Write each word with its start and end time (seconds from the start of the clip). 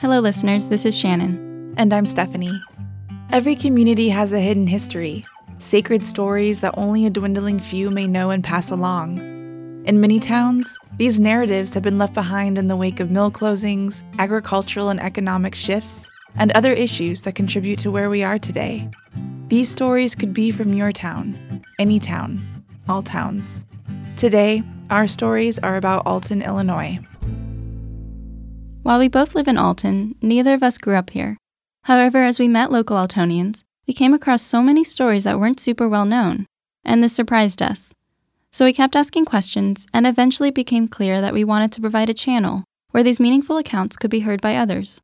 Hello, 0.00 0.20
listeners. 0.20 0.68
This 0.68 0.86
is 0.86 0.96
Shannon. 0.96 1.74
And 1.76 1.92
I'm 1.92 2.06
Stephanie. 2.06 2.62
Every 3.32 3.56
community 3.56 4.10
has 4.10 4.32
a 4.32 4.38
hidden 4.38 4.68
history, 4.68 5.26
sacred 5.58 6.04
stories 6.04 6.60
that 6.60 6.78
only 6.78 7.04
a 7.04 7.10
dwindling 7.10 7.58
few 7.58 7.90
may 7.90 8.06
know 8.06 8.30
and 8.30 8.44
pass 8.44 8.70
along. 8.70 9.18
In 9.86 10.00
many 10.00 10.20
towns, 10.20 10.78
these 10.98 11.18
narratives 11.18 11.74
have 11.74 11.82
been 11.82 11.98
left 11.98 12.14
behind 12.14 12.58
in 12.58 12.68
the 12.68 12.76
wake 12.76 13.00
of 13.00 13.10
mill 13.10 13.32
closings, 13.32 14.04
agricultural 14.20 14.88
and 14.88 15.00
economic 15.00 15.56
shifts, 15.56 16.08
and 16.36 16.52
other 16.52 16.72
issues 16.72 17.22
that 17.22 17.34
contribute 17.34 17.80
to 17.80 17.90
where 17.90 18.08
we 18.08 18.22
are 18.22 18.38
today. 18.38 18.88
These 19.48 19.68
stories 19.68 20.14
could 20.14 20.32
be 20.32 20.52
from 20.52 20.74
your 20.74 20.92
town, 20.92 21.60
any 21.80 21.98
town, 21.98 22.64
all 22.88 23.02
towns. 23.02 23.66
Today, 24.14 24.62
our 24.90 25.08
stories 25.08 25.58
are 25.58 25.76
about 25.76 26.06
Alton, 26.06 26.40
Illinois. 26.40 27.00
While 28.88 29.00
we 29.00 29.08
both 29.08 29.34
live 29.34 29.48
in 29.48 29.58
Alton, 29.58 30.14
neither 30.22 30.54
of 30.54 30.62
us 30.62 30.78
grew 30.78 30.94
up 30.94 31.10
here. 31.10 31.36
However, 31.84 32.24
as 32.24 32.38
we 32.38 32.48
met 32.48 32.72
local 32.72 32.96
Altonians, 32.96 33.62
we 33.86 33.92
came 33.92 34.14
across 34.14 34.40
so 34.40 34.62
many 34.62 34.82
stories 34.82 35.24
that 35.24 35.38
weren't 35.38 35.60
super 35.60 35.86
well 35.86 36.06
known, 36.06 36.46
and 36.86 37.04
this 37.04 37.12
surprised 37.12 37.60
us. 37.60 37.92
So 38.50 38.64
we 38.64 38.72
kept 38.72 38.96
asking 38.96 39.26
questions, 39.26 39.86
and 39.92 40.06
eventually 40.06 40.50
became 40.50 40.88
clear 40.88 41.20
that 41.20 41.34
we 41.34 41.44
wanted 41.44 41.70
to 41.72 41.82
provide 41.82 42.08
a 42.08 42.14
channel 42.14 42.64
where 42.92 43.02
these 43.02 43.20
meaningful 43.20 43.58
accounts 43.58 43.94
could 43.98 44.10
be 44.10 44.20
heard 44.20 44.40
by 44.40 44.56
others. 44.56 45.02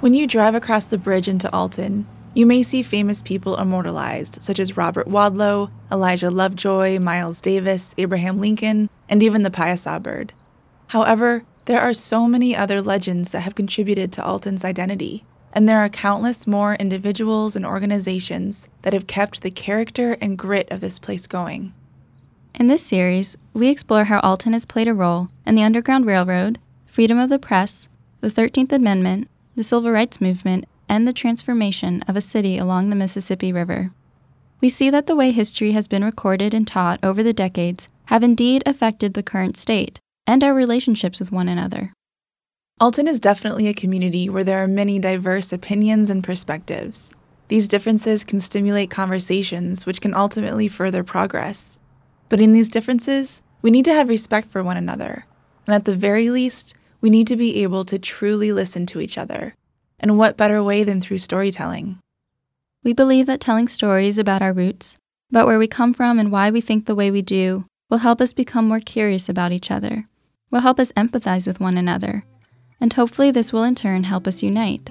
When 0.00 0.12
you 0.12 0.26
drive 0.26 0.54
across 0.54 0.84
the 0.84 0.98
bridge 0.98 1.28
into 1.28 1.50
Alton, 1.50 2.06
you 2.34 2.44
may 2.44 2.62
see 2.62 2.82
famous 2.82 3.22
people 3.22 3.56
immortalized, 3.56 4.42
such 4.42 4.58
as 4.58 4.76
Robert 4.76 5.08
Wadlow, 5.08 5.70
Elijah 5.90 6.30
Lovejoy, 6.30 6.98
Miles 6.98 7.40
Davis, 7.40 7.94
Abraham 7.96 8.38
Lincoln, 8.38 8.90
and 9.08 9.22
even 9.22 9.44
the 9.44 9.50
Piasa 9.50 10.02
bird. 10.02 10.34
However, 10.88 11.44
there 11.66 11.80
are 11.80 11.92
so 11.92 12.26
many 12.26 12.54
other 12.54 12.82
legends 12.82 13.32
that 13.32 13.40
have 13.40 13.54
contributed 13.54 14.12
to 14.12 14.24
Alton's 14.24 14.64
identity, 14.64 15.24
and 15.52 15.68
there 15.68 15.78
are 15.78 15.88
countless 15.88 16.46
more 16.46 16.74
individuals 16.74 17.56
and 17.56 17.64
organizations 17.64 18.68
that 18.82 18.92
have 18.92 19.06
kept 19.06 19.42
the 19.42 19.50
character 19.50 20.16
and 20.20 20.36
grit 20.36 20.70
of 20.70 20.80
this 20.80 20.98
place 20.98 21.26
going. 21.26 21.72
In 22.54 22.66
this 22.66 22.84
series, 22.84 23.36
we 23.52 23.68
explore 23.68 24.04
how 24.04 24.20
Alton 24.20 24.52
has 24.52 24.66
played 24.66 24.88
a 24.88 24.94
role 24.94 25.28
in 25.46 25.54
the 25.54 25.62
Underground 25.62 26.06
Railroad, 26.06 26.58
freedom 26.86 27.18
of 27.18 27.30
the 27.30 27.38
press, 27.38 27.88
the 28.20 28.30
13th 28.30 28.72
Amendment, 28.72 29.28
the 29.56 29.64
Civil 29.64 29.90
Rights 29.90 30.20
Movement, 30.20 30.66
and 30.88 31.08
the 31.08 31.12
transformation 31.12 32.02
of 32.06 32.16
a 32.16 32.20
city 32.20 32.58
along 32.58 32.90
the 32.90 32.96
Mississippi 32.96 33.52
River. 33.52 33.90
We 34.60 34.68
see 34.68 34.90
that 34.90 35.06
the 35.06 35.16
way 35.16 35.30
history 35.30 35.72
has 35.72 35.88
been 35.88 36.04
recorded 36.04 36.54
and 36.54 36.66
taught 36.66 37.00
over 37.02 37.22
the 37.22 37.32
decades 37.32 37.88
have 38.06 38.22
indeed 38.22 38.62
affected 38.66 39.14
the 39.14 39.22
current 39.22 39.56
state, 39.56 40.00
and 40.26 40.42
our 40.42 40.54
relationships 40.54 41.20
with 41.20 41.32
one 41.32 41.48
another. 41.48 41.92
Alton 42.80 43.06
is 43.06 43.20
definitely 43.20 43.68
a 43.68 43.74
community 43.74 44.28
where 44.28 44.44
there 44.44 44.62
are 44.62 44.68
many 44.68 44.98
diverse 44.98 45.52
opinions 45.52 46.10
and 46.10 46.24
perspectives. 46.24 47.14
These 47.48 47.68
differences 47.68 48.24
can 48.24 48.40
stimulate 48.40 48.90
conversations, 48.90 49.86
which 49.86 50.00
can 50.00 50.14
ultimately 50.14 50.66
further 50.66 51.04
progress. 51.04 51.78
But 52.28 52.40
in 52.40 52.52
these 52.52 52.68
differences, 52.68 53.42
we 53.62 53.70
need 53.70 53.84
to 53.84 53.92
have 53.92 54.08
respect 54.08 54.50
for 54.50 54.62
one 54.62 54.76
another, 54.76 55.26
and 55.66 55.74
at 55.74 55.84
the 55.84 55.94
very 55.94 56.30
least, 56.30 56.74
we 57.00 57.10
need 57.10 57.26
to 57.28 57.36
be 57.36 57.62
able 57.62 57.84
to 57.84 57.98
truly 57.98 58.50
listen 58.50 58.86
to 58.86 59.00
each 59.00 59.18
other. 59.18 59.54
And 60.00 60.18
what 60.18 60.36
better 60.36 60.62
way 60.62 60.84
than 60.84 61.00
through 61.00 61.18
storytelling? 61.18 61.98
We 62.82 62.92
believe 62.92 63.26
that 63.26 63.40
telling 63.40 63.68
stories 63.68 64.18
about 64.18 64.42
our 64.42 64.52
roots, 64.52 64.96
about 65.30 65.46
where 65.46 65.58
we 65.58 65.68
come 65.68 65.94
from 65.94 66.18
and 66.18 66.32
why 66.32 66.50
we 66.50 66.60
think 66.60 66.86
the 66.86 66.94
way 66.94 67.10
we 67.10 67.22
do, 67.22 67.64
will 67.88 67.98
help 67.98 68.20
us 68.20 68.32
become 68.32 68.66
more 68.66 68.80
curious 68.80 69.28
about 69.28 69.52
each 69.52 69.70
other 69.70 70.08
will 70.54 70.60
help 70.60 70.78
us 70.78 70.92
empathize 70.92 71.48
with 71.48 71.58
one 71.58 71.76
another, 71.76 72.24
and 72.80 72.92
hopefully, 72.92 73.32
this 73.32 73.52
will 73.52 73.64
in 73.64 73.74
turn 73.74 74.04
help 74.04 74.28
us 74.28 74.40
unite. 74.40 74.88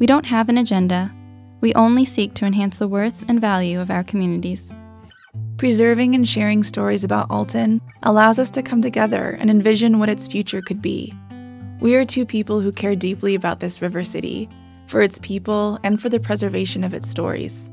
We 0.00 0.06
don't 0.06 0.26
have 0.26 0.48
an 0.48 0.58
agenda, 0.58 1.12
we 1.60 1.72
only 1.74 2.04
seek 2.04 2.34
to 2.34 2.44
enhance 2.44 2.78
the 2.78 2.88
worth 2.88 3.24
and 3.28 3.40
value 3.40 3.80
of 3.80 3.90
our 3.92 4.02
communities. 4.02 4.72
Preserving 5.58 6.16
and 6.16 6.28
sharing 6.28 6.64
stories 6.64 7.04
about 7.04 7.30
Alton 7.30 7.80
allows 8.02 8.40
us 8.40 8.50
to 8.50 8.64
come 8.64 8.82
together 8.82 9.36
and 9.38 9.48
envision 9.48 10.00
what 10.00 10.08
its 10.08 10.26
future 10.26 10.60
could 10.60 10.82
be. 10.82 11.14
We 11.80 11.94
are 11.94 12.04
two 12.04 12.26
people 12.26 12.60
who 12.60 12.72
care 12.72 12.96
deeply 12.96 13.36
about 13.36 13.60
this 13.60 13.80
river 13.80 14.02
city, 14.02 14.48
for 14.86 15.02
its 15.02 15.20
people, 15.20 15.78
and 15.84 16.02
for 16.02 16.08
the 16.08 16.18
preservation 16.18 16.82
of 16.82 16.94
its 16.94 17.08
stories. 17.08 17.70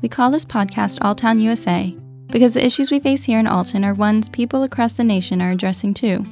We 0.00 0.08
call 0.08 0.30
this 0.30 0.46
podcast 0.46 0.98
Alltown 1.00 1.42
USA 1.42 1.94
because 2.32 2.54
the 2.54 2.64
issues 2.64 2.90
we 2.90 2.98
face 2.98 3.24
here 3.24 3.38
in 3.38 3.46
Alton 3.46 3.84
are 3.84 3.92
ones 3.92 4.30
people 4.30 4.62
across 4.62 4.94
the 4.94 5.04
nation 5.04 5.42
are 5.42 5.50
addressing 5.50 5.92
too. 5.92 6.24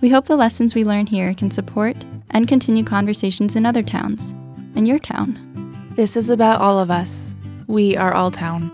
We 0.00 0.08
hope 0.08 0.26
the 0.26 0.36
lessons 0.36 0.74
we 0.74 0.84
learn 0.84 1.06
here 1.06 1.32
can 1.34 1.52
support 1.52 1.96
and 2.30 2.48
continue 2.48 2.82
conversations 2.82 3.54
in 3.54 3.64
other 3.64 3.82
towns, 3.82 4.32
in 4.74 4.86
your 4.86 4.98
town. 4.98 5.86
This 5.92 6.16
is 6.16 6.30
about 6.30 6.60
all 6.60 6.80
of 6.80 6.90
us. 6.90 7.36
We 7.68 7.96
are 7.96 8.12
Alltown. 8.12 8.72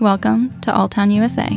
Welcome 0.00 0.58
to 0.62 0.72
Alltown 0.72 1.12
USA. 1.12 1.50